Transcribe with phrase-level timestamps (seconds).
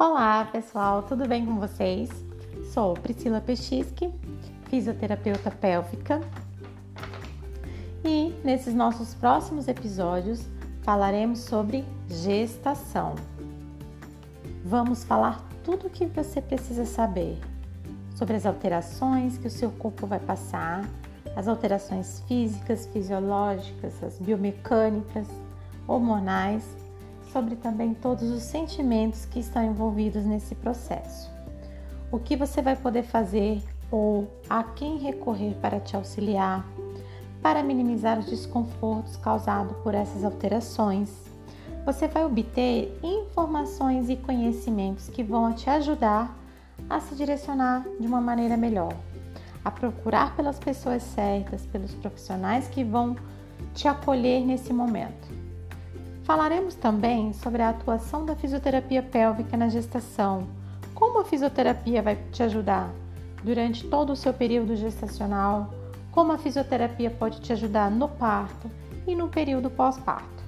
[0.00, 2.08] Olá pessoal, tudo bem com vocês?
[2.72, 4.14] Sou Priscila Pechiski,
[4.70, 6.20] fisioterapeuta pélvica
[8.04, 10.46] e nesses nossos próximos episódios
[10.82, 13.16] falaremos sobre gestação.
[14.64, 17.36] Vamos falar tudo o que você precisa saber
[18.14, 20.84] sobre as alterações que o seu corpo vai passar,
[21.34, 25.26] as alterações físicas, fisiológicas, as biomecânicas,
[25.88, 26.62] hormonais
[27.32, 31.30] sobre também todos os sentimentos que estão envolvidos nesse processo.
[32.10, 36.66] O que você vai poder fazer ou a quem recorrer para te auxiliar,
[37.42, 41.10] para minimizar os desconfortos causados por essas alterações.
[41.86, 46.36] Você vai obter informações e conhecimentos que vão te ajudar
[46.88, 48.94] a se direcionar de uma maneira melhor,
[49.64, 53.16] a procurar pelas pessoas certas, pelos profissionais que vão
[53.74, 55.47] te acolher nesse momento.
[56.28, 60.46] Falaremos também sobre a atuação da fisioterapia pélvica na gestação.
[60.94, 62.92] Como a fisioterapia vai te ajudar
[63.42, 65.72] durante todo o seu período gestacional,
[66.12, 68.70] como a fisioterapia pode te ajudar no parto
[69.06, 70.44] e no período pós-parto.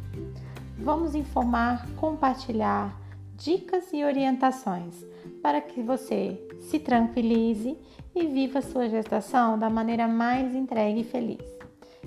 [0.77, 2.95] Vamos informar, compartilhar
[3.35, 5.03] dicas e orientações
[5.43, 7.75] para que você se tranquilize
[8.15, 11.41] e viva sua gestação da maneira mais entregue e feliz.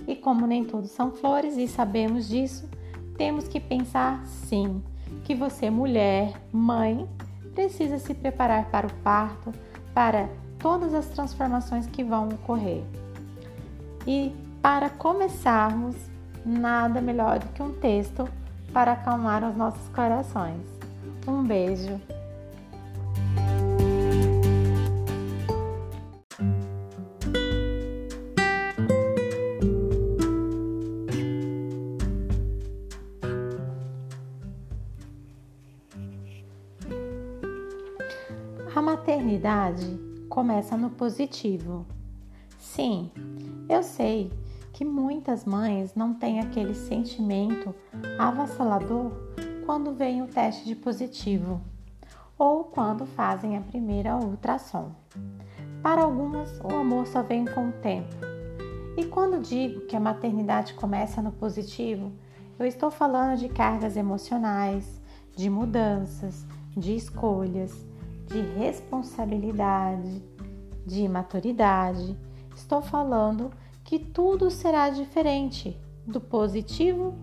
[0.08, 2.70] E como nem tudo são flores e sabemos disso,
[3.18, 4.84] temos que pensar sim
[5.24, 7.08] que você, mulher, mãe,
[7.54, 9.52] precisa se preparar para o parto,
[9.94, 12.84] para todas as transformações que vão ocorrer.
[14.08, 15.96] E para começarmos,
[16.46, 18.28] nada melhor do que um texto
[18.74, 20.62] para acalmar os nossos corações.
[21.28, 22.00] Um beijo.
[38.76, 39.86] A maternidade
[40.28, 41.86] começa no positivo.
[42.58, 43.12] Sim,
[43.70, 44.34] eu sei
[44.74, 47.76] que muitas mães não têm aquele sentimento
[48.18, 49.12] avassalador
[49.64, 51.62] quando vem o teste de positivo
[52.36, 54.92] ou quando fazem a primeira ultrassom.
[55.84, 58.16] Para algumas, o amor só vem com o tempo.
[58.98, 62.12] E quando digo que a maternidade começa no positivo,
[62.58, 65.00] eu estou falando de cargas emocionais,
[65.36, 66.44] de mudanças,
[66.76, 67.93] de escolhas
[68.34, 70.24] de responsabilidade,
[70.84, 72.18] de maturidade.
[72.56, 73.52] Estou falando
[73.84, 75.78] que tudo será diferente
[76.08, 77.14] do positivo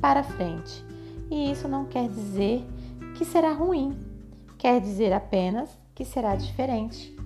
[0.00, 0.84] para frente.
[1.28, 2.64] E isso não quer dizer
[3.16, 3.98] que será ruim,
[4.56, 7.16] quer dizer apenas que será diferente.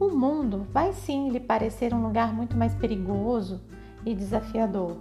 [0.00, 3.60] O mundo vai sim lhe parecer um lugar muito mais perigoso
[4.04, 4.96] e desafiador,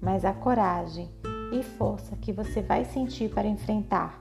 [0.00, 1.10] mas a coragem
[1.52, 4.20] e força que você vai sentir para enfrentar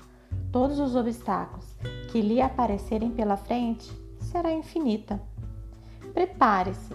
[0.54, 1.76] todos os obstáculos
[2.14, 5.20] que lhe aparecerem pela frente será infinita.
[6.14, 6.94] Prepare-se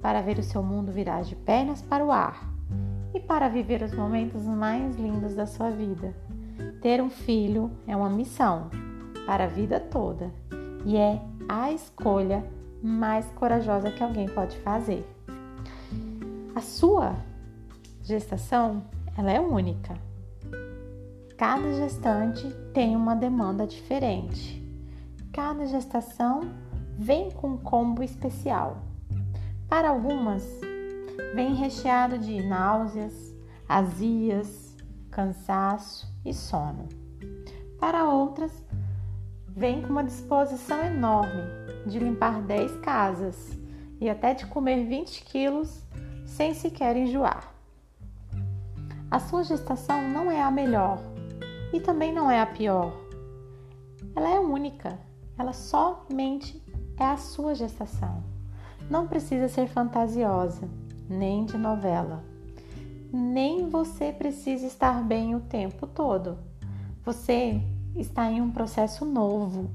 [0.00, 2.48] para ver o seu mundo virar de pernas para o ar
[3.12, 6.14] e para viver os momentos mais lindos da sua vida.
[6.80, 8.70] Ter um filho é uma missão
[9.26, 10.32] para a vida toda
[10.86, 12.46] e é a escolha
[12.80, 15.04] mais corajosa que alguém pode fazer.
[16.54, 17.16] A sua
[18.00, 18.84] gestação
[19.18, 20.11] ela é única
[21.42, 24.62] Cada gestante tem uma demanda diferente.
[25.32, 26.42] Cada gestação
[26.96, 28.76] vem com um combo especial.
[29.68, 30.44] Para algumas,
[31.34, 33.34] vem recheado de náuseas,
[33.68, 34.76] azias,
[35.10, 36.88] cansaço e sono.
[37.80, 38.52] Para outras,
[39.48, 41.42] vem com uma disposição enorme
[41.88, 43.58] de limpar 10 casas
[44.00, 45.82] e até de comer 20 quilos
[46.24, 47.52] sem sequer enjoar.
[49.10, 51.11] A sua gestação não é a melhor,
[51.72, 52.92] e também não é a pior.
[54.14, 54.98] Ela é única,
[55.38, 56.62] ela somente
[56.98, 58.22] é a sua gestação.
[58.90, 60.68] Não precisa ser fantasiosa,
[61.08, 62.22] nem de novela.
[63.12, 66.38] Nem você precisa estar bem o tempo todo.
[67.04, 67.60] Você
[67.96, 69.70] está em um processo novo,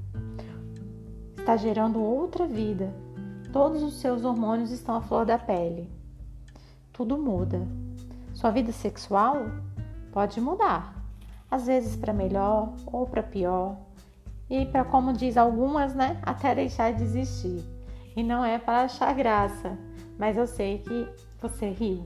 [1.36, 2.92] está gerando outra vida.
[3.52, 5.90] Todos os seus hormônios estão à flor da pele.
[6.92, 7.66] Tudo muda.
[8.34, 9.36] Sua vida sexual
[10.12, 10.97] pode mudar,
[11.50, 13.76] às vezes para melhor ou para pior,
[14.50, 17.64] e para como diz algumas, né, até deixar de existir.
[18.16, 19.78] E não é para achar graça,
[20.18, 21.08] mas eu sei que
[21.40, 22.02] você ri.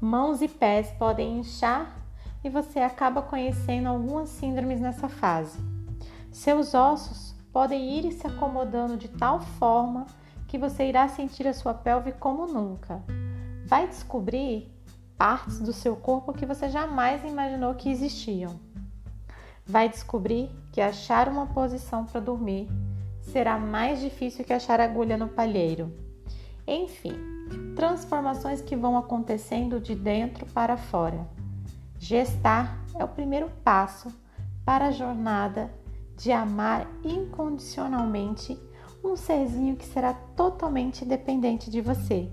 [0.00, 1.96] Mãos e pés podem inchar
[2.44, 5.58] e você acaba conhecendo algumas síndromes nessa fase.
[6.30, 10.06] Seus ossos podem ir se acomodando de tal forma
[10.46, 13.02] que você irá sentir a sua pelve como nunca.
[13.66, 14.70] Vai descobrir
[15.18, 18.58] partes do seu corpo que você jamais imaginou que existiam.
[19.66, 22.68] vai descobrir que achar uma posição para dormir
[23.20, 25.92] será mais difícil que achar agulha no palheiro.
[26.66, 27.12] Enfim,
[27.76, 31.28] transformações que vão acontecendo de dentro para fora.
[31.98, 34.08] Gestar é o primeiro passo
[34.64, 35.70] para a jornada
[36.16, 38.58] de amar incondicionalmente
[39.04, 42.30] um serzinho que será totalmente dependente de você.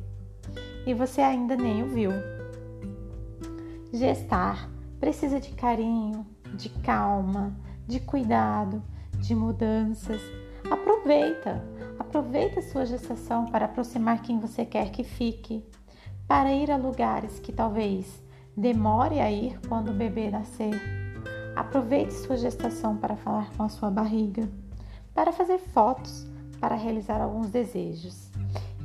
[0.85, 2.34] E você ainda nem o viu.
[3.95, 4.69] Gestar
[4.99, 7.55] precisa de carinho, de calma,
[7.87, 8.83] de cuidado,
[9.19, 10.21] de mudanças.
[10.69, 11.63] Aproveita,
[11.97, 15.63] aproveita sua gestação para aproximar quem você quer que fique,
[16.27, 18.21] para ir a lugares que talvez
[18.57, 20.73] demore a ir quando o bebê nascer.
[21.55, 24.49] Aproveite sua gestação para falar com a sua barriga,
[25.13, 26.27] para fazer fotos,
[26.59, 28.29] para realizar alguns desejos.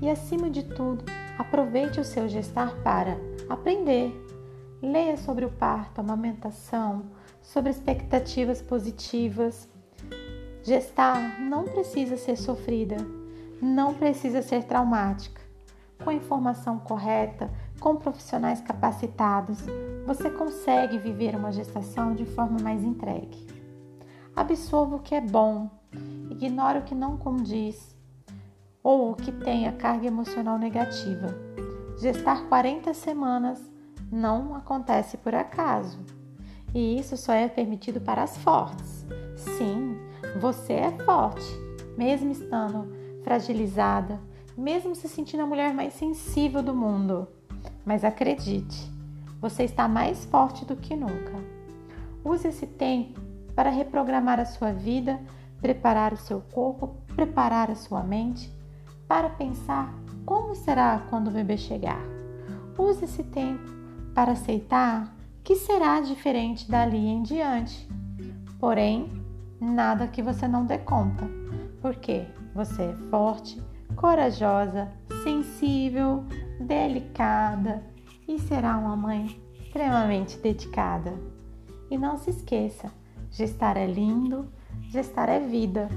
[0.00, 1.04] E acima de tudo,
[1.36, 3.18] aproveite o seu gestar para
[3.48, 4.29] aprender,
[4.82, 7.02] Leia sobre o parto, amamentação,
[7.42, 9.68] sobre expectativas positivas.
[10.62, 12.96] Gestar não precisa ser sofrida,
[13.60, 15.40] não precisa ser traumática.
[16.02, 19.58] Com a informação correta, com profissionais capacitados,
[20.06, 23.46] você consegue viver uma gestação de forma mais entregue.
[24.34, 25.68] Absorva o que é bom,
[26.30, 27.94] ignore o que não condiz
[28.82, 31.28] ou o que tenha carga emocional negativa.
[32.00, 33.69] Gestar 40 semanas
[34.10, 35.98] não acontece por acaso.
[36.74, 39.06] E isso só é permitido para as fortes.
[39.36, 39.96] Sim,
[40.40, 41.46] você é forte,
[41.96, 42.92] mesmo estando
[43.22, 44.20] fragilizada,
[44.56, 47.28] mesmo se sentindo a mulher mais sensível do mundo.
[47.84, 48.90] Mas acredite,
[49.40, 51.32] você está mais forte do que nunca.
[52.24, 53.20] Use esse tempo
[53.54, 55.20] para reprogramar a sua vida,
[55.60, 58.52] preparar o seu corpo, preparar a sua mente
[59.08, 59.92] para pensar
[60.24, 62.00] como será quando o bebê chegar.
[62.78, 63.79] Use esse tempo
[64.14, 67.88] para aceitar que será diferente dali em diante.
[68.58, 69.10] Porém,
[69.60, 71.28] nada que você não dê conta,
[71.80, 73.62] porque você é forte,
[73.96, 74.90] corajosa,
[75.22, 76.24] sensível,
[76.60, 77.82] delicada
[78.28, 81.14] e será uma mãe extremamente dedicada.
[81.90, 82.92] E não se esqueça,
[83.30, 84.48] gestar é lindo,
[84.90, 85.88] gestar é vida.